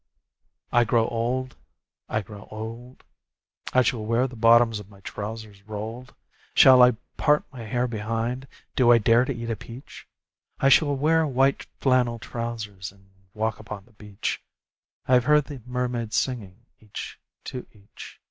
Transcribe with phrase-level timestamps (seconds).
[0.71, 1.55] I grow old...
[2.09, 3.03] I grow old...
[3.71, 6.15] I shall wear the bottoms of my trousers rolled.
[6.55, 8.47] Shall I part my hair behind?
[8.75, 10.07] Do I dare to eat a peach?
[10.59, 14.41] I shall wear white flannel trousers, and walk upon the beach.
[15.05, 18.19] I have heard the mermaids singing, each to each.